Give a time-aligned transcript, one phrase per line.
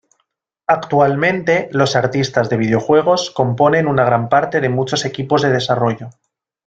[0.65, 6.09] Actualmente, los artistas de videojuegos componen una gran parte de muchos equipos de desarrollo.